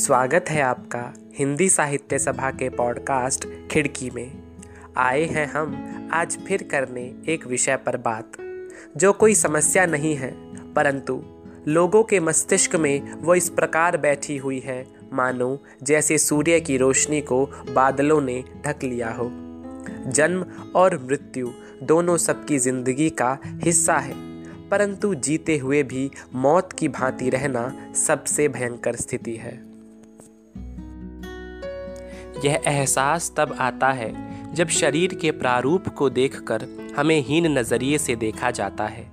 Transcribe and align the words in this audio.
स्वागत 0.00 0.44
है 0.48 0.60
आपका 0.62 1.02
हिंदी 1.34 1.68
साहित्य 1.68 2.18
सभा 2.18 2.50
के 2.50 2.68
पॉडकास्ट 2.68 3.44
खिड़की 3.70 4.08
में। 4.10 4.30
आए 4.96 5.24
हैं 5.24 5.46
हम 5.46 6.08
आज 6.12 6.36
फिर 6.38 6.62
करने 6.62 7.02
एक 7.28 7.46
विषय 7.46 7.76
पर 7.76 7.96
बात, 7.96 8.32
जो 8.96 9.12
कोई 9.12 9.34
समस्या 9.34 9.86
नहीं 9.86 10.14
है, 10.16 10.30
परंतु 10.74 11.20
लोगों 11.68 12.02
के 12.04 12.20
मस्तिष्क 12.20 12.76
में 12.76 13.12
वो 13.14 13.34
इस 13.34 13.50
प्रकार 13.50 13.96
बैठी 13.96 14.36
हुई 14.36 14.60
है, 14.60 14.84
मानो 15.12 15.62
जैसे 15.82 16.18
सूर्य 16.18 16.60
की 16.60 16.76
रोशनी 16.76 17.20
को 17.20 17.44
बादलों 17.74 18.20
ने 18.20 18.42
ढक 18.66 18.84
लिया 18.84 19.12
हो। 19.12 19.30
जन्म 20.06 20.46
और 20.76 20.98
मृत्यु 21.04 21.52
दोनों 21.82 22.16
सबकी 22.16 22.58
ज़िंदगी 22.58 23.10
का 23.10 23.38
हिस्सा 23.44 23.98
है, 23.98 24.14
परंतु 24.68 25.14
जीते 25.14 25.58
हुए 25.58 25.82
भी 25.82 26.10
मौत 26.34 26.72
की 26.72 26.88
भांति 26.90 27.30
रहना 27.30 27.72
सबसे 28.06 28.48
भयंकर 28.48 28.96
स्थिति 28.96 29.36
है। 29.36 29.69
यह 32.44 32.62
एहसास 32.66 33.32
तब 33.36 33.56
आता 33.60 33.90
है 33.92 34.30
जब 34.54 34.68
शरीर 34.68 35.14
के 35.14 35.30
प्रारूप 35.30 35.88
को 35.88 36.10
देखकर 36.10 36.66
हमें 36.96 37.24
हीन 37.24 37.58
नज़रिए 37.58 37.98
से 37.98 38.16
देखा 38.16 38.50
जाता 38.50 38.86
है। 38.86 39.10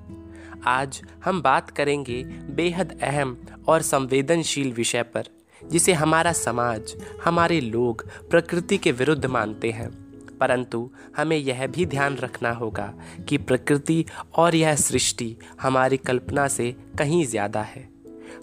आज 0.68 1.02
हम 1.26 1.42
बात 1.42 1.70
करेंगे 1.70 2.24
बेहद 2.56 3.00
अहम 3.04 3.38
और 3.68 3.82
संवेदनशील 3.82 4.72
विषय 4.72 5.04
पर, 5.04 5.24
जिसे 5.72 5.94
हमारा 5.94 6.32
समाज, 6.32 6.96
हमारे 7.26 7.62
लोग 7.62 8.06
प्रकृति 8.30 8.78
के 8.78 8.92
विरुद्ध 8.92 9.26
मानते 9.26 9.72
हैं। 9.72 9.90
परंतु 10.38 10.90
हमें 11.18 11.38
यह 11.38 11.68
भी 11.68 11.86
ध्यान 11.86 12.16
रखना 12.16 12.52
होगा 12.52 12.94
कि 13.30 13.38
प्रकृति 13.38 14.06
और 14.36 14.56
यह 14.56 14.76
सृष्टि 14.76 15.36
हमारी 15.62 15.98
कल्पना 15.98 16.48
से 16.48 16.76
कहीं 16.98 17.26
ज़्यादा 17.26 17.62
है। 17.62 17.90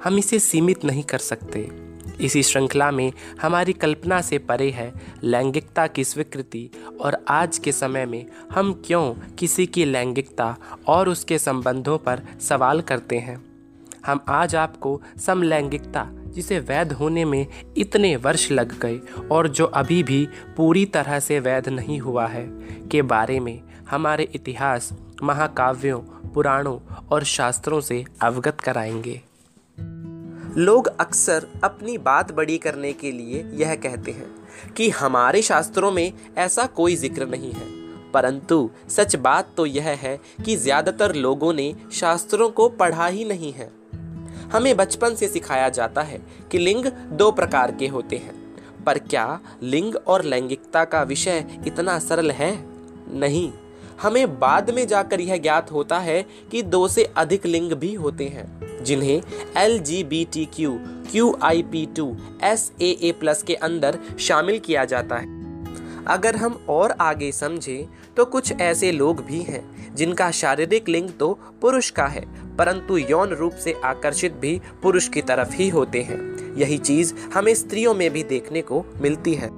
हम 0.05 0.19
इसे 0.19 0.39
सीमित 0.39 0.85
नहीं 0.85 1.03
कर 1.03 1.19
सकते। 1.19 1.94
इसी 2.21 2.43
श्रृंखला 2.43 2.91
में 2.91 3.13
हमारी 3.43 3.73
कल्पना 3.73 4.21
से 4.21 4.39
परे 4.39 4.71
है 4.71 4.93
लैंगिकता 5.23 5.87
की 5.87 6.05
स्वीकृति 6.05 6.71
और 7.01 7.25
आज 7.29 7.59
के 7.59 7.73
समय 7.73 8.07
में 8.07 8.27
हम 8.53 8.83
क्यों 8.87 9.15
किसी 9.39 9.67
की 9.67 9.85
लैंगिकता 9.85 10.57
और 10.87 11.09
उसके 11.09 11.39
संबंधों 11.39 11.99
पर 11.99 12.23
सवाल 12.41 12.81
करते 12.81 13.19
हैं। 13.19 13.55
हम 14.07 14.21
आज 14.29 14.57
आपको 14.57 15.03
समलैंगिकता, 15.19 16.09
जिसे 16.11 16.59
वैध 16.59 16.93
होने 16.93 17.25
में 17.25 17.47
इतने 17.77 18.17
वर्ष 18.17 18.51
लग 18.53 18.81
गए 18.81 19.01
और 19.33 19.49
जो 19.49 19.65
अभी 19.65 20.03
भी 20.03 20.29
पूरी 20.57 20.85
तरह 20.85 21.21
से 21.21 21.41
वैध 21.41 21.69
नहीं 21.69 21.99
हुआ 21.99 22.27
है, 22.27 22.47
के 22.89 23.03
बारे 23.03 23.41
में 23.41 23.63
हमारे 23.91 24.29
इतिहास, 24.35 24.91
महाकाव्यों, 25.23 25.99
पुराणों 26.29 26.95
और 26.95 27.25
शास्त्रों 27.25 27.81
से 27.81 28.05
अवगत 28.23 28.61
कराएँगे। 28.61 29.23
लोग 30.57 30.87
अक्सर 31.01 31.47
अपनी 31.65 31.97
बात 31.99 32.31
बड़ी 32.33 32.57
करने 32.59 32.93
के 32.93 33.11
लिए 33.13 33.43
यह 33.55 33.75
कहते 33.75 34.11
हैं 34.11 34.27
कि 34.77 34.89
हमारे 34.91 35.41
शास्त्रों 35.43 35.91
में 35.93 36.13
ऐसा 36.39 36.67
कोई 36.67 36.97
ज़िक्र 36.97 37.27
नहीं 37.27 37.53
है। 37.53 37.67
परंतु 38.13 38.71
सच 38.89 39.17
बात 39.17 39.49
तो 39.57 39.67
यह 39.67 39.89
है 40.01 40.17
कि 40.45 40.57
ज़्यादातर 40.57 41.15
लोगों 41.15 41.53
ने 41.53 41.75
शास्त्रों 41.93 42.49
को 42.51 42.69
पढ़ा 42.69 43.07
ही 43.07 43.25
नहीं 43.25 43.53
है। 43.53 43.71
हमें 44.53 44.77
बचपन 44.77 45.15
से 45.15 45.29
सिखाया 45.29 45.69
जाता 45.69 46.03
है 46.03 46.21
कि 46.53 46.59
लिंग 46.59 46.87
दो 47.13 47.31
प्रकार 47.31 47.73
के 47.73 47.87
होते 47.87 48.17
हैं। 48.17 48.35
पर 48.85 48.99
क्या 48.99 49.41
लिंग 49.63 49.97
और 49.97 50.25
लैंगिकता 50.25 50.85
का 50.85 51.03
विषय 51.03 51.45
इतना 51.67 51.99
सरल 51.99 52.31
है? 52.31 52.53
नहीं। 53.11 53.51
हमें 54.03 54.39
बाद 54.39 54.71
में 54.71 54.87
जाकर 54.87 55.21
यह 55.21 55.37
ज्ञात 55.37 55.73
होता 55.73 55.99
है 55.99 56.25
कि 56.51 56.63
दो 56.63 56.87
से 56.89 57.05
अधिक 57.17 57.47
लिंग 57.47 57.73
भी 57.73 57.95
होते 57.95 58.29
हैं। 58.29 58.64
जिन्हें 58.85 59.23
L 59.57 59.79
G 59.81 60.03
B 60.05 60.25
T 60.33 60.45
Q 60.55 60.79
Q 61.11 61.37
I 61.43 61.63
P 61.63 61.87
two 61.97 62.17
S 62.45 62.71
A 62.83 62.91
A 63.03 63.13
plus 63.13 63.43
के 63.43 63.55
अंदर 63.55 63.99
शामिल 64.21 64.59
किया 64.59 64.85
जाता 64.85 65.17
है। 65.17 65.33
अगर 66.09 66.37
हम 66.37 66.65
और 66.69 66.91
आगे 67.01 67.31
समझें 67.33 67.87
तो 68.17 68.25
कुछ 68.25 68.53
ऐसे 68.53 68.91
लोग 68.93 69.25
भी 69.25 69.41
हैं, 69.43 69.95
जिनका 69.95 70.31
शारीरिक 70.31 70.89
लिंग 70.89 71.09
तो 71.11 71.33
पुरुष 71.61 71.91
का 71.91 72.07
है, 72.07 72.25
परंतु 72.57 72.97
यौन 72.99 73.31
रूप 73.31 73.53
से 73.55 73.73
आकर्षित 73.85 74.33
भी 74.33 74.61
पुरुष 74.83 75.09
की 75.09 75.23
तरफ़ 75.23 75.53
ही 75.53 75.69
होते 75.69 76.03
हैं। 76.03 76.19
यही 76.57 76.79
चीज़ 76.79 77.15
हमें 77.35 77.55
स्त्रियों 77.55 77.95
में 77.95 78.11
भी 78.13 78.23
देखने 78.25 78.63
को 78.63 78.85
मिलती 79.03 79.35
है। 79.35 79.49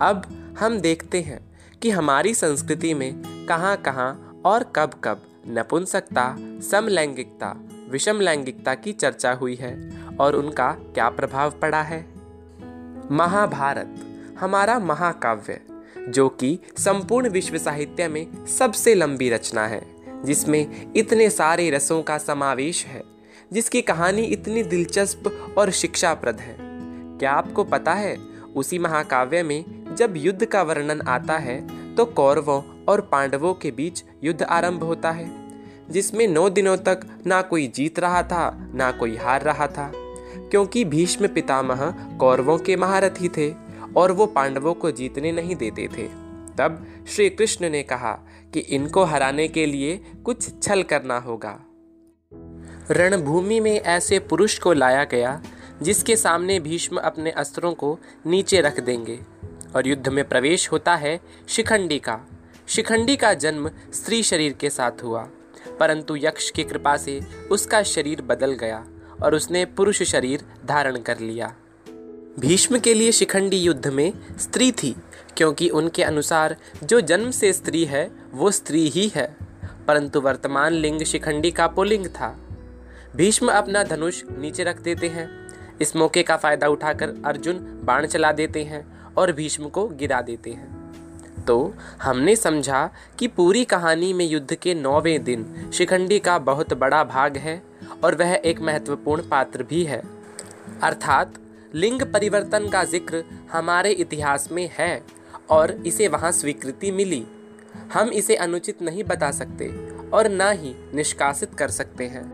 अब 0.00 0.22
हम 0.58 0.78
देखते 0.80 1.20
हैं 1.20 1.40
कि 1.82 1.90
हमारी 1.90 2.34
संस्कृति 2.34 2.92
में 2.94 3.22
कहाँ 3.48 3.76
कहाँ 3.76 4.42
और 4.46 4.72
कब 4.76 5.00
कब 5.04 5.22
नपुंसकता, 5.48 6.36
समलैंगिकता 6.70 7.54
विषम 7.88 8.20
लैंगिकता 8.20 8.74
की 8.74 8.92
चर्चा 8.92 9.32
हुई 9.32 9.54
है 9.54 9.76
और 10.20 10.36
उनका 10.36 10.70
क्या 10.72 11.08
प्रभाव 11.08 11.50
पड़ा 11.50 11.82
है? 11.82 12.04
महाभारत, 13.10 13.94
हमारा 14.40 14.78
महाकाव्य, 14.78 15.60
जो 16.08 16.28
कि 16.28 16.58
संपूर्ण 16.78 17.28
विश्व 17.28 17.58
साहित्य 17.58 18.08
में 18.08 18.46
सबसे 18.46 18.94
लंबी 18.94 19.30
रचना 19.30 19.66
है, 19.66 19.82
जिसमें 20.24 20.92
इतने 20.96 21.30
सारे 21.30 21.70
रसों 21.70 22.02
का 22.02 22.18
समावेश 22.18 22.84
है, 22.86 23.02
जिसकी 23.52 23.82
कहानी 23.82 24.22
इतनी 24.22 24.62
दिलचस्प 24.62 25.54
और 25.58 25.70
शिक्षाप्रद 25.70 26.40
है। 26.40 26.56
क्या 26.60 27.32
आपको 27.32 27.64
पता 27.64 27.94
है, 27.94 28.16
उसी 28.56 28.78
महाकाव्य 28.78 29.42
में 29.42 29.94
जब 29.96 30.14
युद्ध 30.16 30.44
का 30.44 30.62
वर्णन 30.62 31.00
आता 31.00 31.36
है 31.36 31.60
तो 31.94 32.04
कौरवों 32.04 32.62
और 32.84 33.00
पांडवों 33.02 33.54
के 33.54 33.70
बीच 33.70 34.04
युद्ध 34.24 34.42
आरंभ 34.42 34.82
होता 34.82 35.10
है। 35.10 35.37
जिसमें 35.90 36.28
नौ 36.28 36.48
दिनों 36.48 36.76
तक 36.76 37.00
ना 37.26 37.42
कोई 37.42 37.66
जीत 37.66 37.98
रहा 37.98 38.22
था, 38.22 38.70
ना 38.74 38.92
कोई 38.92 39.16
हार 39.16 39.42
रहा 39.42 39.66
था। 39.66 39.92
क्योंकि 40.50 40.84
भीष्म 40.84 41.28
पितामह 41.28 41.90
कौरवों 42.20 42.58
के 42.58 42.76
महारथी 42.76 43.28
थे 43.28 43.54
और 43.96 44.12
वो 44.12 44.26
पांडवों 44.26 44.74
को 44.74 44.90
जीतने 44.90 45.32
नहीं 45.32 45.56
देते 45.56 45.88
थे। 45.88 46.28
तब 46.58 46.86
श्री 47.08 47.30
कृष्ण 47.30 47.70
ने 47.70 47.82
कहा 47.82 48.12
कि 48.54 48.60
इनको 48.60 49.04
हराने 49.04 49.48
के 49.48 49.66
लिए 49.66 50.04
कुछ 50.24 50.62
छल 50.62 50.82
करना 50.82 51.18
होगा। 51.18 51.60
रणभूमि 52.90 53.60
में 53.60 53.80
ऐसे 53.80 54.18
पुरुष 54.18 54.58
को 54.58 54.72
लाया 54.72 55.04
गया, 55.04 55.42
जिसके 55.82 56.16
सामने 56.16 56.60
भीष्म 56.60 56.96
अपने 56.96 57.30
अस्त्रों 57.30 57.74
को 57.74 57.98
नीचे 58.26 58.60
रख 58.60 58.80
देंगे 58.80 59.20
और 59.76 59.86
युद्ध 59.86 60.08
में 60.08 60.28
प्रवेश 60.28 60.72
होता 60.72 60.96
है 60.96 61.20
शिखंडी 61.48 61.98
का। 61.98 62.20
शिखंडी 62.68 63.16
का 63.16 63.34
जन्म 63.34 63.70
स्त्री 63.94 64.22
शरीर 64.22 64.52
के 64.52 64.70
साथ 64.70 64.92
हुआ। 65.02 65.28
परंतु 65.80 66.16
यक्ष 66.16 66.50
की 66.50 66.64
कृपा 66.64 66.96
से 66.96 67.20
उसका 67.50 67.82
शरीर 67.82 68.22
बदल 68.22 68.52
गया 68.52 68.86
और 69.22 69.34
उसने 69.34 69.64
पुरुष 69.64 70.02
शरीर 70.02 70.44
धारण 70.66 70.96
कर 70.96 71.18
लिया। 71.18 71.54
भीष्म 72.38 72.78
के 72.78 72.94
लिए 72.94 73.12
शिखंडी 73.12 73.56
युद्ध 73.56 73.86
में 73.86 74.12
स्त्री 74.38 74.72
थी, 74.72 74.96
क्योंकि 75.36 75.68
उनके 75.68 76.02
अनुसार 76.02 76.56
जो 76.84 77.00
जन्म 77.00 77.30
से 77.30 77.52
स्त्री 77.52 77.84
है, 77.84 78.10
वो 78.32 78.50
स्त्री 78.50 78.88
ही 78.88 79.12
है। 79.14 79.36
परंतु 79.88 80.20
वर्तमान 80.20 80.72
लिंग 80.72 81.02
शिखंडी 81.02 81.50
का 81.50 81.66
पुलिंग 81.66 82.06
था। 82.06 82.38
भीष्म 83.16 83.52
अपना 83.52 83.82
धनुष 83.82 84.22
नीचे 84.38 84.64
रख 84.64 84.80
देते 84.80 85.08
हैं। 85.08 85.48
इस 85.80 85.96
मौके 85.96 86.22
का 86.22 86.36
फ़ायदा 86.36 86.68
उठाकर 86.68 87.14
अर्जुन 87.24 87.80
बाण 87.84 88.06
चला 88.06 88.32
देते 88.32 88.64
हैं 88.64 89.12
और 89.14 89.32
भीष्म 89.32 89.68
को 89.68 89.88
गिरा 89.88 90.20
देते 90.20 90.50
हैं। 90.50 90.77
तो 91.48 91.74
हमने 92.02 92.36
समझा 92.36 92.90
कि 93.18 93.26
पूरी 93.26 93.64
कहानी 93.64 94.12
में 94.12 94.26
युद्ध 94.26 94.54
के 94.54 94.74
नौवें 94.74 95.24
दिन 95.24 95.70
शिखंडी 95.74 96.18
का 96.18 96.38
बहुत 96.38 96.74
बड़ा 96.74 97.04
भाग 97.04 97.36
है 97.36 97.62
और 98.04 98.14
वह 98.14 98.40
एक 98.44 98.60
महत्वपूर्ण 98.60 99.28
पात्र 99.28 99.62
भी 99.62 99.84
है। 99.84 100.02
अर्थात, 100.82 101.34
लिंग 101.74 102.02
परिवर्तन 102.02 102.68
का 102.68 102.84
ज़िक्र 102.84 103.24
हमारे 103.52 103.90
इतिहास 103.90 104.48
में 104.52 104.70
है 104.78 105.02
और 105.50 105.70
इसे 105.70 106.08
वहाँ 106.08 106.32
स्वीकृति 106.32 106.90
मिली। 106.90 107.26
हम 107.92 108.08
इसे 108.08 108.36
अनुचित 108.36 108.82
नहीं 108.82 109.04
बता 109.04 109.30
सकते 109.30 109.66
और 110.12 110.28
न 110.28 110.40
ही 110.42 110.90
निष्कासित 110.94 111.54
कर 111.54 111.68
सकते 111.68 112.04
हैं। 112.04 112.24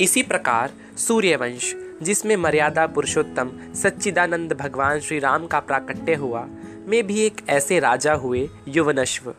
इसी 0.00 0.22
प्रकार, 0.22 0.70
सूर्यवंश, 0.96 1.76
जिसमें 2.02 2.36
मर्यादा 2.36 2.86
पुरुषोत्तम 2.86 3.74
सच्चिदानंद 3.74 4.52
भगवान 4.52 5.00
श्री 5.00 5.18
राम 5.18 5.46
का 5.46 5.60
प्राकट्य 5.60 6.14
हुआ 6.14 6.48
में 6.86 7.06
भी 7.06 7.20
एक 7.20 7.40
ऐसे 7.48 7.78
राजा 7.80 8.14
हुए 8.14 8.48
युवनश्व। 8.68 9.34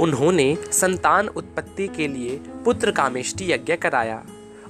उन्होंने 0.00 0.56
संतान 0.72 1.28
उत्पत्ति 1.28 1.88
के 1.88 2.08
लिए 2.08 2.40
पुत्र 2.64 2.90
कामेष्टि 2.90 3.52
यज्ञ 3.52 3.76
कराया 3.76 4.22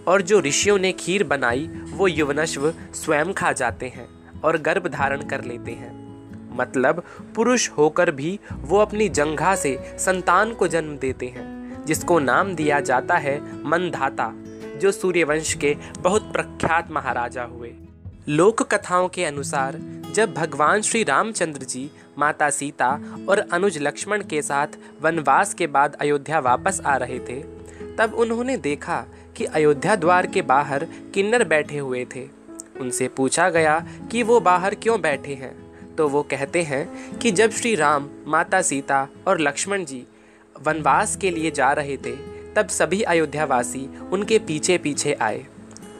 और 0.06 0.22
जो 0.22 0.40
ऋषियों 0.40 0.78
ने 0.78 0.92
खीर 0.92 1.24
बनाई, 1.24 1.70
वो 1.90 2.08
युवनश्व 2.08 2.74
स्वयं 2.94 3.32
खा 3.32 3.52
जाते 3.52 3.86
हैं 3.86 4.08
और 4.40 4.58
गर्भ 4.58 4.86
धारण 4.86 5.22
कर 5.22 5.44
लेते 5.44 5.70
हैं। 5.70 5.96
मतलब 6.56 7.02
पुरुष 7.34 7.68
होकर 7.70 8.10
भी 8.10 8.38
वो 8.52 8.78
अपनी 8.78 9.08
जंघा 9.08 9.54
से 9.56 9.76
संतान 9.98 10.54
को 10.54 10.68
जन्म 10.68 10.96
देते 10.96 11.26
हैं, 11.26 11.84
जिसको 11.84 12.18
नाम 12.18 12.54
दिया 12.54 12.80
जाता 12.80 13.16
है 13.16 13.40
मनधाता 13.68 14.32
जो 14.76 14.92
सूर्यवंश 14.92 15.54
के 15.54 15.76
बहुत 15.98 16.32
प्रख्यात 16.32 16.90
महाराजा 16.90 17.42
हुए। 17.42 17.74
लोक 18.28 18.62
कथाओं 18.62 19.08
के 19.08 19.24
अनुसार 19.24 19.76
जब 20.12 20.34
भगवान 20.34 20.82
श्री 20.82 21.02
रामचंद्र 21.04 21.62
जी, 21.62 21.90
माता 22.18 22.50
सीता 22.50 23.00
और 23.28 23.38
अनुज 23.38 23.78
लक्ष्मण 23.78 24.22
के 24.22 24.42
साथ 24.42 24.66
वनवास 25.02 25.54
के 25.54 25.66
बाद 25.66 25.96
अयोध्या 26.00 26.38
वापस 26.38 26.80
आ 26.86 26.96
रहे 26.96 27.18
थे, 27.18 27.42
तब 27.98 28.14
उन्होंने 28.14 28.56
देखा 28.56 29.04
कि 29.36 29.44
अयोध्या 29.44 29.96
द्वार 29.96 30.26
के 30.26 30.42
बाहर 30.42 30.84
किन्नर 31.14 31.44
बैठे 31.44 31.78
हुए 31.78 32.06
थे। 32.16 32.28
उनसे 32.80 33.08
पूछा 33.08 33.50
गया 33.50 33.86
कि 34.10 34.22
वो 34.22 34.40
बाहर 34.40 34.74
क्यों 34.74 35.00
बैठे 35.00 35.34
हैं? 35.34 35.68
तो 35.96 36.08
वो 36.08 36.22
कहते 36.22 36.62
हैं 36.62 37.18
कि 37.18 37.30
जब 37.30 37.50
श्री 37.50 37.74
राम, 37.74 38.08
माता 38.26 38.62
सीता 38.62 39.08
और 39.28 39.40
लक्ष्मण 39.40 39.84
जी 39.84 40.06
वनवास 40.62 41.16
के 41.16 41.30
लिए 41.30 41.50
जा 41.50 41.72
रहे 41.72 41.96
थे, 41.96 42.12
तब 42.56 42.68
सभी 42.68 43.02
अयोध्यावासी 43.02 43.98
उनके 44.12 44.38
पीछे 44.38 44.78
पीछे 44.78 45.12
आए। 45.12 45.46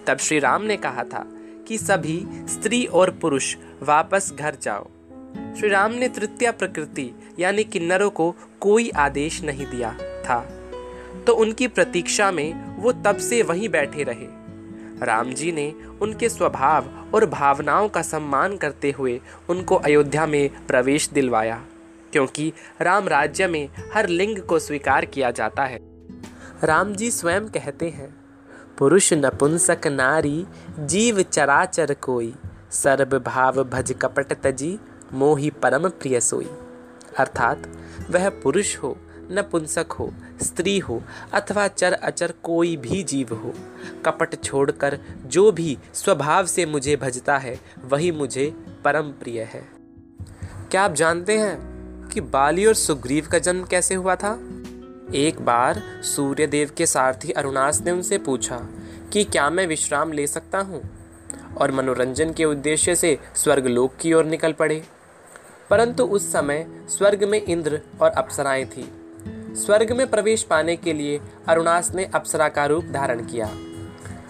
तब 0.07 0.19
श्री 0.19 0.39
राम 0.39 0.63
ने 0.63 0.77
कहा 0.77 1.05
था 1.05 1.27
कि 1.69 1.79
सभी 1.79 2.27
स्त्री 2.29 2.87
और 2.87 3.11
पुरुष 3.11 3.57
वापस 3.83 4.33
घर 4.33 4.57
जाओ। 4.63 4.87
श्री 5.59 5.69
राम 5.69 5.93
ने 5.93 6.09
तृतीय 6.09 6.51
प्रकृति, 6.51 7.11
यानी 7.39 7.65
किन्नरों 7.65 8.11
को 8.11 8.35
कोई 8.61 8.89
आदेश 8.91 9.43
नहीं 9.43 9.67
दिया 9.67 9.93
था। 10.25 10.41
तो 11.27 11.35
उनकी 11.35 11.69
प्रतीक्षा 11.69 12.31
में 12.33 12.77
वो 12.77 12.93
तब 12.93 13.17
से 13.19 13.43
वहीं 13.43 13.69
बैठे 13.69 14.03
रहे। 14.03 14.27
राम 15.03 15.33
जी 15.33 15.53
ने 15.53 15.73
उनके 16.01 16.29
स्वभाव 16.29 16.89
और 17.15 17.27
भावनाओं 17.27 17.89
का 17.89 18.03
सम्मान 18.03 18.57
करते 18.57 18.91
हुए 18.91 19.21
उनको 19.49 19.77
अयोध्या 19.77 20.27
में 20.27 20.67
प्रवेश 20.67 21.09
दिलवाया, 21.09 21.63
क्योंकि 22.13 22.53
राम 22.81 23.09
राज्य 23.09 23.47
में 23.47 23.69
हर 23.95 24.09
लिंग 24.09 24.39
को 24.41 24.59
स्वीकार 24.59 25.05
किया 25.05 25.31
जाता 25.31 25.65
है। 25.65 25.79
राम 26.65 26.93
जी 26.93 27.11
स्वयं 27.11 27.47
कहते 27.47 27.89
हैं, 27.89 28.15
पुरुष 28.79 29.13
नपुंसक 29.13 29.87
नारी, 29.87 30.47
जीव 30.79 31.23
चराचर 31.23 31.95
कोई 31.95 32.35
सर्व 32.73 33.19
भाव 33.19 33.65
भज 33.65 33.94
कपट 34.03 34.32
तजी, 34.32 34.79
मोही 35.12 35.50
परम 35.50 35.88
प्रिय 35.88 36.20
सोई। 36.20 36.50
अर्थात, 37.19 37.69
वह 38.11 38.29
पुरुष 38.29 38.76
हो 38.76 38.99
नपुंसक 39.31 39.87
हो, 39.93 40.15
स्त्री 40.43 40.79
हो, 40.79 41.03
अथवा 41.32 41.69
चर 41.69 41.93
अचर 41.93 42.35
कोई 42.43 42.76
भी 42.76 43.03
जीव 43.03 43.35
हो। 43.35 43.55
कपट 44.05 44.44
छोड़कर 44.44 44.99
जो 45.26 45.53
भी 45.53 45.79
स्वभाव 45.94 46.47
से 46.47 46.67
मुझे 46.67 46.97
भजता 46.97 47.38
है, 47.38 47.61
वही 47.85 48.12
मुझे 48.12 48.65
परम 48.85 49.11
प्रिय 49.11 49.41
है। 49.43 49.69
क्या 50.71 50.82
आप 50.82 50.93
जानते 50.93 51.38
हैं 51.38 51.79
कि 52.09 52.21
बाली 52.21 52.67
और 52.67 52.75
सुग्रीव 52.75 53.29
का 53.32 53.38
जन्म 53.38 53.64
कैसे 53.64 53.94
हुआ 53.94 54.14
था? 54.17 54.38
एक 55.14 55.37
बार 55.41 55.82
सूर्यदेव 56.03 56.71
के 56.76 56.87
सारथी 56.87 57.31
अरुणास 57.31 57.82
ने 57.82 57.91
उनसे 57.91 58.19
पूछा 58.19 58.67
कि 59.12 59.25
क्या 59.25 59.50
मैं 59.50 59.67
विश्राम 59.67 60.12
ले 60.12 60.26
सकता 60.26 60.59
हूँ? 60.59 60.98
और 61.56 61.71
मनोरंजन 61.71 62.33
के 62.33 62.45
उद्देश्य 62.45 62.97
से 62.97 63.19
स्वर्गलोक 63.35 63.97
की 64.00 64.12
ओर 64.12 64.25
निकल 64.25 64.53
पड़े। 64.53 64.83
परंतु 65.71 66.05
उस 66.05 66.33
समय 66.33 66.67
स्वर्ग 66.89 67.25
में 67.25 67.43
इंद्र 67.43 67.81
और 68.03 68.11
अप्सराएँ 68.11 68.65
थी। 68.65 68.93
स्वर्ग 69.56 69.93
में 69.93 70.06
प्रवेश 70.11 70.43
पाने 70.43 70.77
के 70.77 70.93
लिए 70.93 71.21
अरुणास 71.49 71.95
ने 71.95 72.05
अप्सरा 72.05 72.49
का 72.49 72.67
रूप 72.67 72.85
धारण 72.85 73.25
किया। 73.25 73.50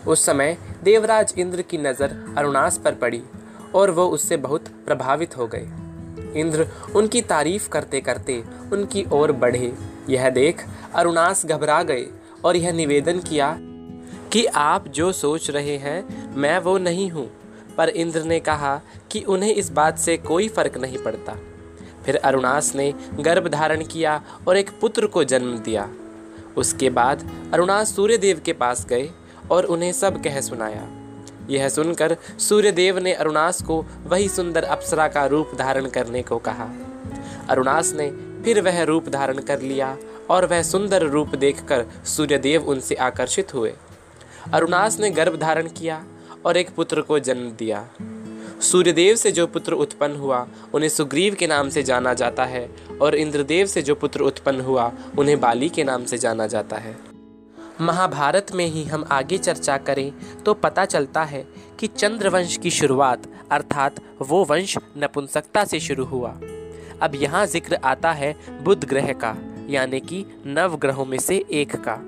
उस 0.06 0.26
समय 0.26 0.58
देवराज 0.84 1.34
इंद्र 1.38 1.62
की 1.62 1.78
नज़र 1.78 2.34
अरुणास 2.38 2.78
पर 2.78 2.94
पड़ी 2.94 3.22
और 3.74 3.90
वो 3.90 4.06
उससे 4.06 4.36
बहुत 4.36 4.68
प्रभावित 4.68 5.36
हो 5.36 5.46
गए। 5.46 5.68
इंद्र 6.40 6.66
उनकी 6.96 7.22
तारीफ़ 7.22 7.68
करते 7.68 8.00
करते 8.00 8.44
उनकी 8.72 9.06
ओर 9.12 9.32
बढ़े। 9.32 9.72
यह 10.10 10.30
देख 10.30 10.66
अरुणास 10.94 11.46
घबरा 11.46 11.82
गए 11.82 12.06
और 12.44 12.56
यह 12.56 12.72
निवेदन 12.72 13.18
किया 13.18 13.58
कि 14.32 14.44
आप 14.44 14.88
जो 14.88 15.12
सोच 15.12 15.50
रहे 15.50 15.76
हैं, 15.76 16.34
मैं 16.34 16.58
वो 16.58 16.78
नहीं 16.78 17.10
हूँ। 17.10 17.30
पर 17.76 17.88
इंद्र 17.88 18.22
ने 18.22 18.40
कहा 18.40 18.80
कि 19.10 19.20
उन्हें 19.20 19.54
इस 19.54 19.70
बात 19.70 19.98
से 19.98 20.16
कोई 20.16 20.48
फ़र्क 20.48 20.78
नहीं 20.78 20.98
पड़ता। 20.98 21.36
फिर 22.06 22.16
अरुणास 22.16 22.74
ने 22.74 22.94
गर्भ 23.20 23.48
धारण 23.48 23.84
किया 23.84 24.22
और 24.48 24.56
एक 24.56 24.70
पुत्र 24.80 25.06
को 25.06 25.24
जन्म 25.24 25.58
दिया। 25.58 25.88
उसके 26.56 26.90
बाद 26.90 27.30
अरुणास 27.52 27.96
सूर्यदेव 27.96 28.40
के 28.44 28.52
पास 28.52 28.86
गए 28.86 29.10
और 29.50 29.64
उन्हें 29.64 29.92
सब 29.92 30.22
कह 30.22 30.40
सुनाया। 30.40 30.88
यह 31.50 31.68
सुनकर 31.68 32.16
सूर्यदेव 32.38 32.98
ने 32.98 33.12
अरुणास 33.12 33.62
को 33.62 33.86
वही 34.06 34.28
सुंदर 34.28 34.64
अप्सरा 34.64 35.08
का 35.08 35.26
रूप 35.26 35.52
धारण 35.58 35.86
करने 35.86 36.22
को 36.22 36.38
कहा। 36.38 36.68
अरुणास 37.48 37.92
ने 37.92 38.10
फिर 38.42 38.60
वह 38.60 38.82
रूप 38.82 39.08
धारण 39.08 39.38
कर 39.38 39.60
लिया 39.60 39.96
और 40.30 40.46
वह 40.46 40.62
सुंदर 40.62 41.02
रूप 41.02 41.34
देखकर 41.34 41.86
सूर्यदेव 42.04 42.68
उनसे 42.68 42.94
आकर्षित 42.94 43.54
हुए। 43.54 43.74
अरुणास 44.54 44.98
ने 45.00 45.10
गर्भ 45.10 45.36
धारण 45.36 45.66
किया 45.68 46.04
और 46.46 46.56
एक 46.56 46.70
पुत्र 46.74 47.00
को 47.00 47.18
जन्म 47.18 47.50
दिया। 47.50 47.84
सूर्यदेव 48.62 49.16
से 49.16 49.30
जो 49.32 49.46
पुत्र 49.46 49.72
उत्पन्न 49.74 50.16
हुआ, 50.16 50.46
उन्हें 50.74 50.88
सुग्रीव 50.88 51.34
के 51.34 51.46
नाम 51.46 51.68
से 51.68 51.82
जाना 51.82 52.14
जाता 52.14 52.44
है 52.44 52.68
और 53.02 53.14
इंद्रदेव 53.14 53.66
से 53.66 53.82
जो 53.82 53.94
पुत्र 53.94 54.20
उत्पन्न 54.20 54.60
हुआ, 54.60 54.90
उन्हें 55.18 55.38
बाली 55.40 55.68
के 55.68 55.84
नाम 55.84 56.04
से 56.04 56.18
जाना 56.18 56.46
जाता 56.46 56.76
है। 56.76 56.96
महाभारत 57.80 58.52
में 58.54 58.66
ही 58.66 58.84
हम 58.84 59.04
आगे 59.10 59.38
चर्चा 59.38 59.76
करें 59.78 60.12
तो 60.44 60.54
पता 60.56 60.84
चलता 60.84 61.24
है 61.24 61.46
कि 61.80 61.86
चंद्रवंश 61.88 62.56
की 62.56 62.70
शुरुआत, 62.70 63.26
अर्थात 63.52 64.00
वो 64.22 64.44
वंश, 64.44 64.76
नपुंसकता 64.98 65.64
से 65.64 65.80
शुरू 65.80 66.04
हुआ। 66.04 66.30
अब 67.02 67.14
यहाँ 67.14 67.46
ज़िक्र 67.46 67.78
आता 67.84 68.12
है 68.12 68.34
बुध 68.62 68.84
ग्रह 68.84 69.12
का, 69.14 69.36
यानी 69.70 70.00
कि 70.00 70.24
नव 70.46 70.76
ग्रहों 70.76 71.04
में 71.04 71.18
से 71.18 71.44
एक 71.52 71.76
का। 71.78 72.00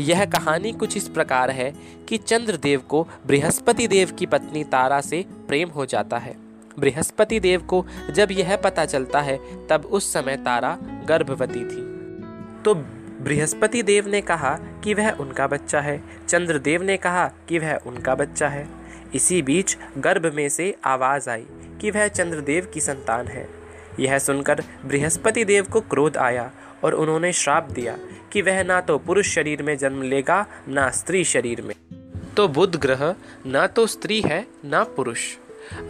यह 0.00 0.24
कहानी 0.24 0.72
कुछ 0.72 0.96
इस 0.96 1.08
प्रकार 1.08 1.50
है 1.50 1.74
कि 2.08 2.16
चंद्रदेव 2.16 2.80
को 2.80 3.08
बृहस्पति 3.26 3.88
देव 3.88 4.10
की 4.10 4.26
पत्नी 4.26 4.64
तारा 4.64 5.00
से 5.00 5.24
प्रेम 5.48 5.68
हो 5.68 5.86
जाता 5.86 6.18
है। 6.18 6.36
बृहस्पति 6.78 7.40
देव 7.40 7.62
को 7.62 7.86
जब 8.10 8.28
यह 8.30 8.56
पता 8.56 8.84
चलता 8.84 9.20
है, 9.20 9.66
तब 9.66 9.86
उस 9.86 10.12
समय 10.12 10.36
तारा 10.36 10.78
गर्भवती 10.82 11.60
थी। 11.60 11.96
तो 12.62 12.74
बृहस्पति 13.24 13.82
देव 13.82 14.08
ने 14.08 14.20
कहा 14.20 14.58
कि 14.84 14.94
वह 14.94 15.10
उनका 15.10 15.46
बच्चा 15.46 15.80
है। 15.80 16.04
चंद्रदेव 16.28 16.82
ने 16.82 16.96
कहा 16.96 17.30
कि 17.48 17.58
वह 17.58 17.76
उनका 17.76 18.14
बच्चा 18.14 18.48
है। 18.48 18.68
इसी 19.14 19.42
बीच 19.42 19.78
गर्भ 19.98 20.34
में 20.34 20.48
से 20.48 20.76
आवाज़ 20.84 21.30
आई 21.30 21.46
कि 21.80 21.90
वह 21.90 22.08
चंद्रदेव 22.08 22.70
की 22.74 22.80
संतान 22.80 23.26
है। 23.26 23.48
यह 24.00 24.18
सुनकर 24.18 24.64
बृहस्पति 24.84 25.44
देव 25.44 25.64
को 25.64 25.80
क्रोध 25.80 26.16
आया 26.16 26.50
और 26.86 26.94
उन्होंने 26.94 27.32
श्राप 27.32 27.70
दिया 27.70 27.96
कि 28.32 28.42
वह 28.42 28.62
ना 28.64 28.80
तो 28.80 28.98
पुरुष 28.98 29.34
शरीर 29.34 29.62
में 29.62 29.76
जन्म 29.78 30.02
लेगा, 30.02 30.46
ना 30.68 30.90
स्त्री 30.90 31.24
शरीर 31.24 31.62
में। 31.62 31.74
तो 32.36 32.48
बुध 32.48 32.76
ग्रह, 32.76 33.14
ना 33.46 33.66
तो 33.66 33.86
स्त्री 33.86 34.20
है, 34.20 34.46
ना 34.64 34.84
पुरुष। 34.84 35.36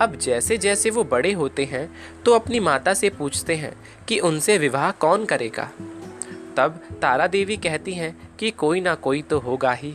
अब 0.01 0.17
जैसे 0.17 0.57
जैसे 0.57 0.91
वो 0.91 1.05
बड़े 1.05 1.33
होते 1.33 1.65
हैं 1.65 1.89
तो 2.25 2.35
अपनी 2.35 2.61
माता 2.61 2.95
से 2.95 3.11
पूछते 3.11 3.55
हैं 3.55 3.73
कि 4.09 4.19
उनसे 4.19 4.59
विवाह 4.59 4.91
कौन 4.91 5.25
करेगा। 5.25 5.71
तब 6.57 6.81
तारा 7.03 7.27
देवी 7.27 7.57
कहती 7.57 7.95
हैं 7.95 8.17
कि 8.39 8.51
कोई 8.51 8.81
ना 8.81 8.95
कोई 8.95 9.23
तो 9.23 9.39
होगा 9.39 9.73
ही। 9.73 9.95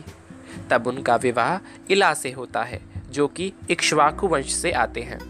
तब 0.70 0.86
उनका 0.86 1.16
विवाह 1.16 1.58
इला 1.90 2.14
से 2.14 2.30
होता 2.30 2.62
है, 2.62 2.80
जो 3.10 3.26
कि 3.28 3.52
इक्ष्वाकु 3.70 4.28
वंश 4.28 4.52
से 4.52 4.72
आते 4.72 5.00
हैं। 5.00 5.20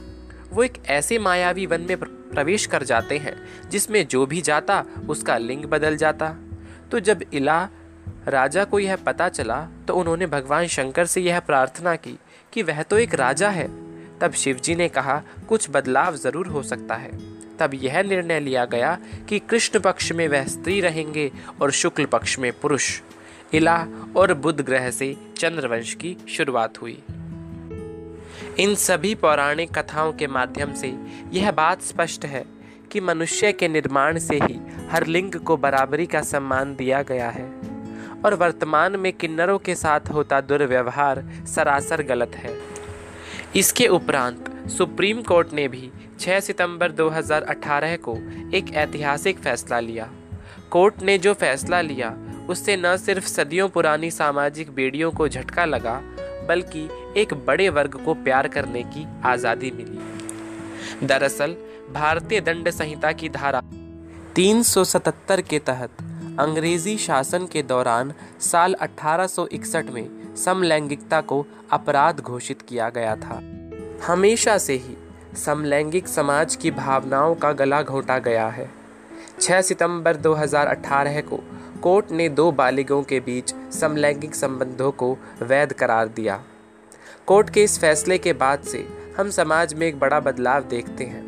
वो 0.51 0.63
एक 0.63 0.75
ऐसे 0.87 1.19
मायावी 1.19 1.67
वन 1.67 1.81
में 1.81 1.97
प्रवेश 2.33 2.67
कर 2.67 2.83
जाते 2.83 3.19
हैं, 3.19 3.35
जिसमें 3.71 4.07
जो 4.07 4.25
भी 4.27 4.41
जाता, 4.41 4.85
उसका 5.09 5.37
लिंग 5.39 5.65
बदल 5.65 5.97
जाता। 5.97 6.35
तो 6.91 7.01
जब 7.01 7.23
इला 7.33 7.69
राजा 8.29 8.65
को 8.65 8.79
यह 8.79 8.97
पता 8.97 9.29
चला 9.29 9.61
तो 9.89 9.95
उन्होंने 9.97 10.27
भगवान 10.27 10.67
शंकर 10.67 11.07
से 11.07 11.21
यह 11.21 11.41
प्रार्थना 11.41 11.95
की 11.97 12.19
कि 12.53 12.63
वह 12.63 12.83
तो 12.83 12.99
एक 12.99 13.15
राजा 13.15 13.49
है। 13.51 13.67
तब 14.21 14.33
शिवजी 14.33 14.75
ने 14.75 14.89
कहा, 14.89 15.23
कुछ 15.49 15.69
बदलाव 15.71 16.17
ज़रूर 16.17 16.47
हो 16.47 16.63
सकता 16.63 16.95
है। 16.95 17.11
तब 17.59 17.75
यह 17.75 18.03
निर्णय 18.03 18.41
लिया 18.41 18.65
गया 18.65 18.97
कि 19.29 19.39
कृष्ण 19.41 19.81
पक्ष 19.81 20.13
में 20.13 20.27
वह 20.29 20.45
स्त्री 20.47 20.81
रहेंगे 20.81 21.31
और 21.61 21.71
शुक्ल 21.71 22.05
पक्ष 22.07 22.39
में 22.39 22.53
पुरुष। 22.61 23.01
इला 23.55 23.77
और 24.17 24.35
बुध 24.35 24.61
ग्रह 24.61 24.91
से 24.91 25.15
चंद्रवंश 25.37 25.95
की 25.95 26.17
शुरुआत 26.29 26.81
हुई। 26.83 26.99
इन 28.61 28.75
सभी 28.75 29.15
पौराणिक 29.15 29.79
कथाओं 29.79 30.13
के 30.13 30.27
माध्यम 30.27 30.75
से 30.75 30.99
यह 31.33 31.51
बात 31.51 31.83
स्पष्ट 31.83 32.25
है 32.25 32.45
कि 32.91 33.01
मनुष्य 33.01 33.53
के 33.53 33.69
निर्माण 33.69 34.19
से 34.19 34.37
ही 34.37 34.61
हर 34.91 35.07
लिंग 35.07 35.33
को 35.33 35.57
बराबरी 35.57 36.07
का 36.07 36.23
सम्मान 36.23 36.77
दिया 36.77 37.03
गया 37.03 37.31
है 37.31 37.53
और 38.25 38.35
वर्तमान 38.35 38.97
में 38.97 39.13
किन्नरों 39.13 39.59
के 39.59 39.75
साथ 39.75 40.01
होता 40.13 40.41
दुर्व्यवहार 40.41 41.25
सरासर 41.47 42.03
गलत 42.03 42.35
है। 42.35 42.59
इसके 43.57 43.87
उपरांत 43.87 44.69
सुप्रीम 44.69 45.23
कोर्ट 45.23 45.53
ने 45.53 45.69
भी 45.69 45.91
6 46.21 46.41
सितंबर 46.41 46.93
2018 46.93 47.97
को 47.97 48.19
एक 48.55 48.75
ऐतिहासिक 48.75 49.39
फैसला 49.39 49.81
लिया। 49.81 50.11
कोर्ट 50.71 51.03
ने 51.03 51.19
जो 51.19 51.35
फैसला 51.35 51.81
लिया, 51.81 52.17
उससे 52.49 52.77
न 52.77 52.97
सिर्फ़ 52.97 53.27
सदियों 53.27 53.69
पुरानी 53.69 54.11
सामाजिक 54.11 54.71
बेड़ियों 54.71 55.11
को 55.11 55.29
झटका 55.29 55.65
लगा 55.65 56.03
बल्कि 56.47 56.89
एक 57.17 57.35
बड़े 57.35 57.69
वर्ग 57.69 58.05
को 58.05 58.15
प्यार 58.15 58.49
करने 58.49 58.83
की 58.83 59.07
आज़ादी 59.25 59.71
मिली। 59.71 59.99
दरअसल, 61.07 61.57
भारतीय 61.93 62.41
दंड 62.41 62.71
संहिता 62.71 63.13
की 63.13 63.29
धारा 63.29 63.63
377 64.35 65.41
के 65.41 65.59
तहत 65.59 65.91
अंग्रेज़ी 66.41 66.99
शासन 66.99 67.47
के 67.47 67.63
दौरान 67.63 68.15
साल 68.41 68.75
1861 68.75 69.91
में 69.91 70.37
समलैंगिकता 70.37 71.21
को 71.21 71.47
अपराध 71.71 72.21
घोषित 72.21 72.63
किया 72.63 72.91
गया 72.91 73.17
था। 73.17 73.43
हमेशा 74.07 74.59
से 74.59 74.73
ही 74.73 74.97
समलैंगिक 75.37 76.09
समाज 76.09 76.57
की 76.57 76.71
भावनाओं 76.71 77.35
का 77.35 77.53
गला 77.53 77.83
घोटा 77.83 78.19
गया 78.19 78.49
है। 78.49 78.71
6 79.41 79.63
सितंबर 79.63 80.17
2018 80.17 81.21
को 81.21 81.41
कोर्ट 81.83 82.11
ने 82.11 82.29
दो 82.29 82.53
बालिगों 82.53 83.03
के 83.03 83.21
बीच 83.21 83.55
समलैंगिक 83.75 84.35
संबंधों 84.35 84.91
को 84.91 85.19
वैध 85.43 85.73
करार 85.73 86.09
दिया। 86.09 86.45
कोर्ट 87.27 87.51
के 87.51 87.65
इस 87.65 87.79
फैसले 87.79 88.19
के 88.19 88.33
बाद 88.33 88.61
से 88.61 88.87
हम 89.19 89.31
समाज 89.31 89.75
में 89.75 89.87
एक 89.87 89.99
बड़ा 89.99 90.21
बदलाव 90.21 90.65
देखते 90.65 91.05
हैं। 91.05 91.25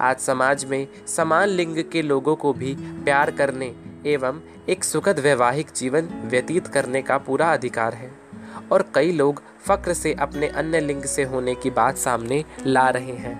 आज 0.00 0.16
समाज 0.16 0.64
में 0.64 0.88
समान 1.06 1.48
लिंग 1.48 1.84
के 1.92 2.02
लोगों 2.02 2.36
को 2.36 2.52
भी 2.52 2.76
प्यार 2.80 3.30
करने 3.30 3.74
एवं 4.06 4.40
एक 4.68 4.84
सुखद 4.84 5.18
वैवाहिक 5.18 5.66
जीवन 5.76 6.08
व्यतीत 6.24 6.66
करने 6.66 7.02
का 7.02 7.18
पूरा 7.18 7.52
अधिकार 7.52 7.94
है 7.94 8.10
और 8.72 8.84
कई 8.94 9.12
लोग 9.12 9.42
फक्र 9.66 9.94
से 9.94 10.14
अपने 10.14 10.48
अन्य 10.48 10.80
लिंग 10.80 11.02
से 11.02 11.22
होने 11.22 11.54
की 11.54 11.70
बात 11.70 11.96
सामने 11.96 12.44
ला 12.66 12.88
रहे 12.88 13.16
हैं। 13.16 13.36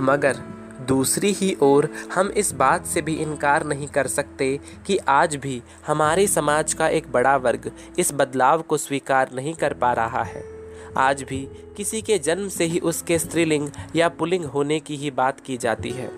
मगर 0.00 0.55
दूसरी 0.88 1.32
ही 1.32 1.56
ओर 1.62 1.88
हम 2.14 2.28
इस 2.28 2.52
बात 2.52 2.86
से 2.86 3.02
भी 3.02 3.14
इनकार 3.14 3.64
नहीं 3.66 3.86
कर 3.86 4.06
सकते 4.06 4.58
कि 4.86 4.96
आज 5.08 5.36
भी 5.36 5.62
हमारे 5.86 6.26
समाज 6.26 6.74
का 6.74 6.88
एक 6.88 7.10
बड़ा 7.12 7.36
वर्ग 7.36 7.70
इस 7.98 8.12
बदलाव 8.14 8.62
को 8.62 8.76
स्वीकार 8.76 9.30
नहीं 9.34 9.54
कर 9.54 9.72
पा 9.72 9.92
रहा 9.92 10.22
है। 10.22 10.44
आज 10.96 11.22
भी 11.22 11.48
किसी 11.76 12.02
के 12.02 12.18
जन्म 12.18 12.48
से 12.48 12.64
ही 12.64 12.78
उसके 12.78 13.18
स्त्रीलिंग 13.18 13.68
या 13.96 14.08
पुलिंग 14.08 14.44
होने 14.44 14.80
की 14.80 14.96
ही 14.96 15.10
बात 15.10 15.40
की 15.40 15.56
जाती 15.56 15.90
है। 15.90 16.10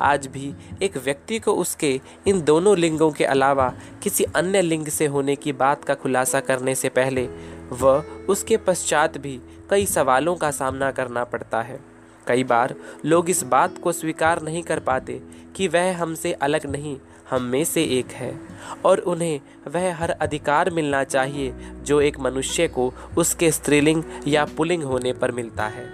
आज 0.00 0.26
भी 0.26 0.54
एक 0.82 0.96
व्यक्ति 0.96 1.38
को 1.38 1.52
उसके 1.54 2.00
इन 2.26 2.42
दोनों 2.42 2.76
लिंगों 2.78 3.10
के 3.10 3.24
अलावा 3.24 3.72
किसी 4.02 4.24
अन्य 4.24 4.62
लिंग 4.62 4.86
से 4.86 5.06
होने 5.06 5.36
की 5.36 5.52
बात 5.52 5.84
का 5.84 5.94
खुलासा 5.94 6.40
करने 6.40 6.74
से 6.74 6.88
पहले 6.88 7.28
वह 7.72 8.04
उसके 8.28 8.56
पश्चात 8.56 9.18
भी 9.18 9.40
कई 9.70 9.86
सवालों 9.86 10.36
का 10.36 10.50
सामना 10.50 10.90
करना 10.90 11.24
पड़ता 11.24 11.62
है। 11.62 11.91
कई 12.26 12.44
बार 12.44 12.74
लोग 13.04 13.30
इस 13.30 13.42
बात 13.42 13.78
को 13.78 13.92
स्वीकार 13.92 14.42
नहीं 14.42 14.62
कर 14.62 14.78
पाते 14.78 15.20
कि 15.56 15.68
वह 15.68 15.96
हमसे 15.96 16.32
अलग 16.32 16.66
नहीं, 16.66 16.96
हम 17.30 17.42
में 17.42 17.64
से 17.64 17.84
एक 17.84 18.12
है। 18.12 18.38
और 18.84 18.98
उन्हें 18.98 19.40
वह 19.68 19.94
हर 19.94 20.10
अधिकार 20.10 20.70
मिलना 20.70 21.04
चाहिए 21.04 21.54
जो 21.82 22.00
एक 22.00 22.20
मनुष्य 22.20 22.68
को 22.68 22.92
उसके 23.18 23.50
स्त्रीलिंग 23.50 24.02
या 24.26 24.44
पुलिंग 24.44 24.82
होने 24.82 25.12
पर 25.12 25.32
मिलता 25.32 25.66
है। 25.66 25.86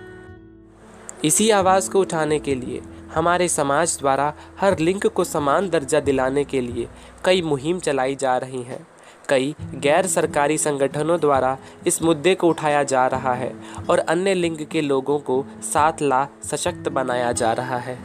इसी 1.25 1.51
आवाज़ 1.51 1.91
को 1.91 2.01
उठाने 2.01 2.39
के 2.39 2.55
लिए, 2.55 2.81
हमारे 3.15 3.49
समाज 3.49 3.97
द्वारा 4.01 4.35
हर 4.61 4.79
लिंग 4.79 5.01
को 5.01 5.25
समान 5.25 5.71
दर्जा 5.71 6.01
दिलाने 6.01 6.45
के 6.45 6.61
लिए 6.61 6.89
कई 7.25 7.43
मुहिम 7.43 7.79
चलाई 7.79 8.15
जा 8.15 8.37
रही 8.37 8.63
हैं। 8.63 8.87
कई 9.29 9.55
गैर 9.75 10.07
सरकारी 10.07 10.59
संगठनों 10.59 11.19
द्वारा 11.21 11.57
इस 11.87 12.03
मुद्दे 12.03 12.35
को 12.35 12.49
उठाया 12.49 12.83
जा 12.83 13.07
रहा 13.07 13.35
है 13.35 13.53
और 13.91 13.99
अन्य 13.99 14.35
लिंग 14.35 14.59
के 14.67 14.81
लोगों 14.81 15.19
को 15.19 15.45
साथ 15.63 16.03
ला 16.03 16.27
सशक्त 16.45 16.89
बनाया 16.89 17.33
जा 17.33 17.53
रहा 17.53 17.79
है। 17.79 17.99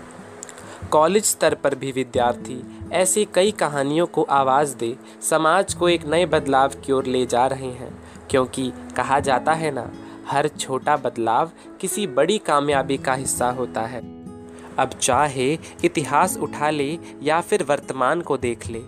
कॉलेज 0.91 1.25
स्तर 1.25 1.53
पर 1.53 1.75
भी 1.75 1.91
विद्यार्थी 1.91 2.61
ऐसी 2.93 3.27
कई 3.33 3.51
कहानियों 3.51 4.05
को 4.05 4.23
आवाज़ 4.31 4.75
दे 4.75 4.95
समाज 5.21 5.73
को 5.73 5.89
एक 5.89 6.05
नए 6.05 6.25
बदलाव 6.25 6.71
की 6.85 6.93
ओर 6.93 7.05
ले 7.05 7.25
जा 7.25 7.45
रहे 7.47 7.71
हैं, 7.71 7.91
क्योंकि 8.29 8.71
कहा 8.97 9.19
जाता 9.19 9.53
है 9.53 9.71
ना, 9.71 9.91
हर 10.27 10.47
छोटा 10.47 10.97
बदलाव 10.97 11.51
किसी 11.81 12.07
बड़ी 12.07 12.37
कामयाबी 12.37 12.97
का 12.97 13.13
हिस्सा 13.13 13.49
होता 13.49 13.81
है। 13.81 14.01
अब 14.79 14.89
चाहे 15.01 15.57
इतिहास 15.85 16.37
उठा 16.37 16.69
ले 16.69 16.97
या 17.23 17.39
फिर 17.41 17.63
वर्तमान 17.63 18.21
को 18.21 18.37
देख 18.37 18.67
ले 18.67 18.81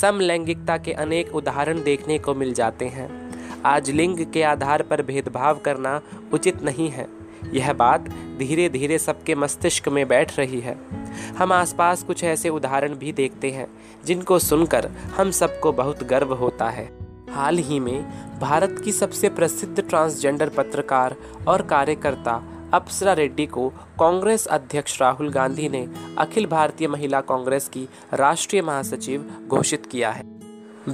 समलैंगिकता 0.00 0.76
के 0.76 0.92
अनेक 0.92 1.34
उदाहरण 1.34 1.82
देखने 1.82 2.18
को 2.18 2.34
मिल 2.34 2.54
जाते 2.54 2.84
हैं। 2.84 3.32
आज 3.64 3.90
लिंग 3.90 4.26
के 4.32 4.42
आधार 4.42 4.82
पर 4.82 5.02
भेदभाव 5.02 5.58
करना 5.58 6.00
उचित 6.32 6.62
नहीं 6.62 6.88
है। 6.90 7.06
यह 7.54 7.72
बात 7.72 8.00
धीरे 8.38 8.68
धीरे 8.68 8.98
सबके 8.98 9.34
मस्तिष्क 9.34 9.88
में 9.88 10.08
बैठ 10.08 10.38
रही 10.38 10.60
है। 10.60 10.78
हम 11.38 11.52
आसपास 11.52 12.02
कुछ 12.02 12.24
ऐसे 12.24 12.48
उदाहरण 12.48 12.94
भी 12.94 13.12
देखते 13.12 13.50
हैं, 13.50 13.66
जिनको 14.04 14.38
सुनकर 14.38 14.90
हम 15.16 15.30
सबको 15.30 15.72
बहुत 15.72 16.02
गर्व 16.04 16.34
होता 16.34 16.70
है। 16.70 16.92
हाल 17.30 17.58
ही 17.58 17.80
में 17.80 18.04
भारत 18.40 18.82
की 18.84 18.92
सबसे 18.92 19.28
प्रसिद्ध 19.28 19.88
ट्रांसजेंडर 19.88 20.48
पत्रकार 20.48 21.16
और 21.48 21.62
कार्यकर्ता 21.62 22.42
अप्सरा 22.74 23.12
रेड्डी 23.12 23.46
को 23.46 23.68
कांग्रेस 24.00 24.46
अध्यक्ष 24.46 25.00
राहुल 25.00 25.30
गांधी 25.30 25.68
ने 25.68 25.86
अखिल 26.18 26.46
भारतीय 26.46 26.88
महिला 26.88 27.20
कांग्रेस 27.20 27.68
की 27.68 27.88
राष्ट्रीय 28.14 28.62
महासचिव 28.62 29.28
घोषित 29.48 29.86
किया 29.86 30.10
है। 30.10 30.22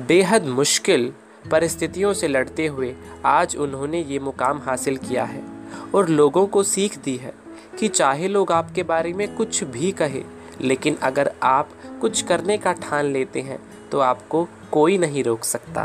बेहद 0.07 0.47
मुश्किल 0.47 1.13
परिस्थितियों 1.51 2.13
से 2.13 2.29
लड़ते 2.29 2.67
हुए 2.67 2.95
आज 3.25 3.57
उन्होंने 3.57 4.03
ये 4.03 4.19
मुकाम 4.19 4.59
हासिल 4.59 4.97
किया 4.99 5.25
है 5.25 5.43
और 5.95 6.09
लोगों 6.09 6.47
को 6.47 6.63
सीख 6.63 6.99
दी 6.99 7.17
है 7.17 7.33
कि 7.81 7.89
चाहे 7.89 8.29
लोग 8.29 8.53
आपके 8.53 8.83
बारे 8.83 9.13
में 9.13 9.35
कुछ 9.37 9.63
भी 9.65 9.93
कहे, 9.93 10.23
लेकिन 10.61 10.97
अगर 11.03 11.33
आप 11.43 11.71
कुछ 12.01 12.23
करने 12.23 12.59
का 12.59 12.73
ठान 12.73 13.05
लेते 13.05 13.41
हैं 13.41 13.59
तो 13.91 14.01
आपको 14.01 14.47
कोई 14.73 14.99
नहीं 14.99 15.25
रोक 15.25 15.45
सकता। 15.45 15.83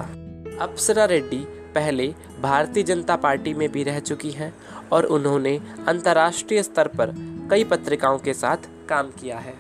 अप्सरा 0.62 1.06
रेड्डी 1.06 1.46
पहले 1.76 2.14
भारतीय 2.42 2.84
जनता 2.84 3.16
पार्टी 3.16 3.54
में 3.54 3.72
भी 3.72 3.84
रह 3.84 4.00
चुकी 4.00 4.32
हैं 4.32 4.54
और 4.92 5.06
उन्होंने 5.06 5.62
अंतर्राष्ट्रीय 5.88 6.64
स्तर 6.64 6.88
पर 6.88 7.14
कई 7.50 7.64
पत्रिकाओं 7.64 8.18
के 8.18 8.34
साथ 8.34 8.58
काम 8.90 9.08
किया 9.08 9.38
है। 9.40 9.54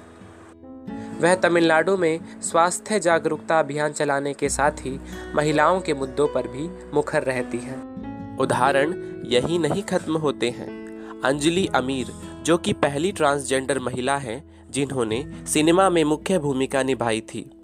वह 1.19 1.35
तमिलनाडु 1.35 1.97
में 1.97 2.41
स्वास्थ्य 2.41 2.99
जागरूकता 2.99 3.59
अभियान 3.59 3.91
चलाने 3.91 4.33
के 4.33 4.49
साथ 4.49 4.71
ही 4.71 4.99
महिलाओं 5.35 5.81
के 5.81 5.93
मुद्दों 5.93 6.27
पर 6.27 6.47
भी 6.47 6.91
मुखर 6.93 7.23
रहती 7.23 7.57
हैं। 7.57 8.37
उदाहरण, 8.37 8.93
यही 9.25 9.57
नहीं 9.57 9.83
खत्म 9.83 10.17
होते 10.17 10.49
हैं। 10.49 10.83
अंजलि 11.21 11.67
अमीर, 11.67 12.07
जो 12.43 12.57
कि 12.57 12.73
पहली 12.73 13.11
ट्रांसजेंडर 13.11 13.79
महिला 13.79 14.17
हैं, 14.17 14.71
जिन्होंने 14.71 15.33
सिनेमा 15.47 15.89
में 15.89 16.03
मुख्य 16.03 16.39
भूमिका 16.39 16.83
निभाई 16.83 17.21
थी। 17.21 17.62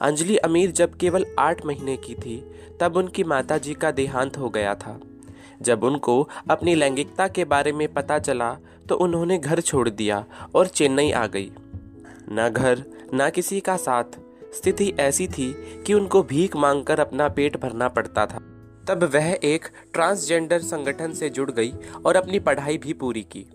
अंजलि 0.00 0.36
अमीर 0.36 0.70
जब 0.70 0.94
केवल 0.94 1.26
आठ 1.38 1.64
महीने 1.66 1.96
की 1.96 2.14
थी, 2.14 2.36
तब 2.80 2.96
उनकी 2.96 3.24
माता 3.24 3.58
जी 3.58 3.74
का 3.74 3.90
देहांत 3.90 4.38
हो 4.38 4.50
गया 4.50 4.74
था। 4.74 5.00
जब 5.62 5.84
उनको 5.84 6.28
अपनी 6.50 6.74
लैंगिकता 6.74 7.28
के 7.28 7.44
बारे 7.44 7.72
में 7.72 7.86
पता 7.94 8.18
चला 8.18 8.56
तो 8.88 8.94
उन्होंने 8.94 9.38
घर 9.38 9.60
छोड़ 9.60 9.88
दिया 9.88 10.24
और 10.54 10.66
चेन्नई 10.66 11.10
आ 11.10 11.26
गई। 11.26 11.50
न 12.32 12.50
घर, 12.56 12.84
न 13.14 13.30
किसी 13.30 13.60
का 13.60 13.76
साथ। 13.76 14.18
स्थिति 14.54 14.92
ऐसी 15.00 15.26
थी 15.28 15.52
कि 15.86 15.94
उनको 15.94 16.22
भीख 16.22 16.56
मांगकर 16.56 17.00
अपना 17.00 17.28
पेट 17.28 17.56
भरना 17.56 17.88
पड़ता 17.88 18.26
था। 18.26 18.38
तब 18.88 19.10
वह 19.14 19.38
एक 19.44 19.68
ट्रांसजेंडर 19.92 20.58
संगठन 20.58 21.12
से 21.12 21.30
जुड़ 21.30 21.50
गई 21.50 21.72
और 22.06 22.16
अपनी 22.16 22.38
पढ़ाई 22.38 22.78
भी 22.78 22.92
पूरी 22.92 23.22
की। 23.22 23.46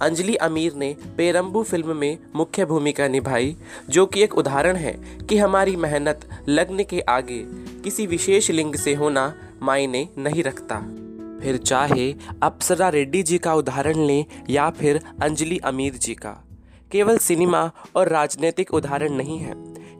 अंजलि 0.00 0.34
अमीर 0.34 0.74
ने 0.74 0.94
पेरम्बू 1.16 1.62
फ़िल्म 1.62 1.96
में 1.96 2.18
मुख्य 2.36 2.64
भूमिका 2.64 3.08
निभाई, 3.08 3.56
जो 3.90 4.06
कि 4.06 4.22
एक 4.22 4.34
उदाहरण 4.34 4.76
है 4.76 4.92
कि 5.28 5.36
हमारी 5.36 5.76
मेहनत 5.76 6.28
लगने 6.48 6.84
के 6.84 7.00
आगे 7.00 7.42
किसी 7.84 8.06
विशेष 8.06 8.50
लिंग 8.50 8.74
से 8.74 8.94
होना 8.94 9.32
मायने 9.62 10.08
नहीं 10.18 10.42
रखता। 10.42 10.80
फिर 11.42 11.56
चाहे 11.56 12.14
अप्सरा 12.42 12.88
रेड्डी 12.88 13.22
जी 13.22 13.38
का 13.38 13.54
उदाहरण 13.54 13.98
लें 13.98 14.24
या 14.50 14.70
फिर 14.70 15.00
अंजलि 15.22 15.58
अमीर 15.58 15.94
जी 15.94 16.14
का, 16.14 16.32
केवल 16.92 17.18
सिनेमा 17.18 17.70
और 17.96 18.08
राजनीतिक 18.08 18.74
उदाहरण 18.74 19.12
नहीं 19.12 19.38
है। 19.38 19.54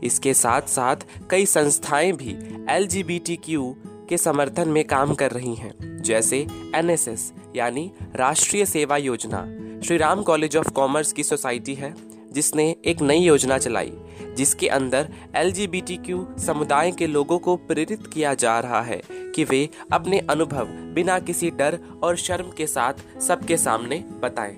इसके 0.05 0.35
साथ 0.35 0.62
साथ 0.62 0.97
कई 1.31 1.47
संस्थाएँ 1.47 2.12
भी 2.12 2.37
एलजीबीटीक्यू 2.71 3.75
के 4.09 4.17
समर्थन 4.19 4.69
में 4.69 4.85
काम 4.85 5.15
कर 5.15 5.31
रही 5.31 5.55
हैं, 5.55 6.03
जैसे 6.03 6.47
एनएसएस 6.75 7.33
यानी 7.57 7.91
राष्ट्रीय 8.17 8.67
सेवा 8.67 8.97
योजना। 8.97 9.43
Shri 9.87 9.97
Ram 9.97 10.23
college 10.23 10.57
of 10.57 10.71
commerce 10.71 11.13
की 11.13 11.23
सोसाइटी 11.23 11.75
है, 11.75 11.95
जिसने 12.33 12.77
एक 12.85 13.01
नई 13.03 13.19
योजना 13.19 13.59
चलाई, 13.59 13.93
जिसके 14.37 14.69
अंदर 14.69 15.09
एलजीबीटीक्यू 15.37 16.27
समुदाय 16.39 16.91
के 16.91 17.07
लोगों 17.07 17.39
को 17.39 17.57
प्रेरित 17.57 18.07
किया 18.07 18.35
जा 18.35 18.61
रहा 18.61 18.83
है 18.83 19.01
कि 19.11 19.45
वे 19.45 19.69
अपने 19.93 20.19
अनुभव 20.19 20.67
बिना 20.95 21.19
किसी 21.19 21.51
डर 21.51 21.79
और 22.03 22.17
शर्म 22.17 22.51
के 22.51 22.67
साथ 22.67 23.21
सबके 23.21 23.57
सामने 23.57 24.05
बताएँ। 24.23 24.57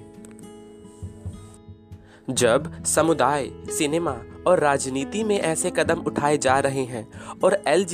जब 2.30 2.84
समुदाय, 2.84 3.50
सिनेमा 3.78 4.12
और 4.46 4.60
राजनीति 4.60 5.24
में 5.24 5.40
ऐसे 5.40 5.70
कदम 5.70 5.98
उठाए 5.98 6.38
जा 6.38 6.58
रहे 6.58 6.84
हैं 6.84 7.08
और 7.44 7.62
एल 7.66 7.86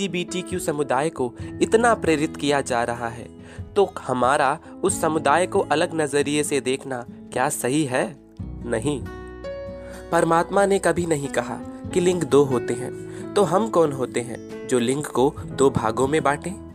समुदाय 0.59 1.11
को 1.11 1.35
इतना 1.63 1.95
प्रेरित 1.95 2.37
किया 2.37 2.61
जा 2.61 2.85
रहा 2.85 3.09
है। 3.09 3.29
तो 3.77 3.95
हमारा 4.01 4.59
उस 4.83 5.01
समुदाय 5.01 5.47
को 5.47 5.59
अलग 5.59 6.01
नज़रिए 6.01 6.43
से 6.43 6.61
देखना 6.61 7.07
क्या 7.33 7.49
सही 7.49 7.85
है? 7.85 8.17
नहीं। 8.67 9.01
परमात्मा 10.13 10.67
ने 10.67 10.79
कभी 10.79 11.07
नहीं 11.07 11.29
कहा 11.29 11.55
कि 11.95 12.01
लिंग 12.01 12.23
दो 12.23 12.45
होते 12.45 12.75
हैं। 12.75 13.11
तो 13.35 13.43
हम 13.43 13.69
कौन 13.69 13.93
होते 13.93 14.21
हैं 14.21 14.69
जो 14.69 14.79
लिंग 14.79 15.05
को 15.05 15.35
दो 15.45 15.71
भागों 15.71 16.09
में 16.09 16.23
बांटें? 16.23 16.70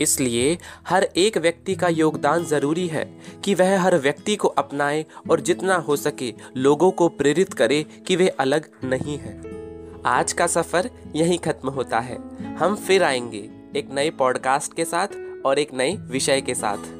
इसलिए 0.00 0.58
हर 0.88 1.04
एक 1.04 1.38
व्यक्ति 1.38 1.74
का 1.74 1.88
योगदान 1.88 2.44
ज़रूरी 2.44 2.86
है 2.86 3.20
कि 3.44 3.54
वह 3.54 3.80
हर 3.80 3.98
व्यक्ति 3.98 4.36
को 4.36 4.48
अपनाए 4.48 5.06
और 5.30 5.40
जितना 5.40 5.74
हो 5.74 5.96
सके 5.96 6.34
लोगों 6.56 6.90
को 6.90 7.08
प्रेरित 7.08 7.54
करे 7.54 7.86
कि 8.06 8.16
वे 8.16 8.28
अलग 8.28 8.70
नहीं 8.84 9.18
हैं। 9.18 9.56
आज 10.06 10.32
का 10.32 10.46
सफ़र 10.46 10.90
यहीं 11.16 11.38
खत्म 11.38 11.68
होता 11.68 12.00
है। 12.00 12.18
हम 12.56 12.76
फिर 12.76 13.02
आएँगे 13.02 13.50
एक 13.76 13.88
नए 13.92 14.10
पॉडकास्ट 14.10 14.74
के 14.74 14.84
साथ 14.84 15.08
और 15.46 15.58
एक 15.58 15.74
नए 15.74 15.96
विषय 15.96 16.40
के 16.40 16.54
साथ। 16.54 16.95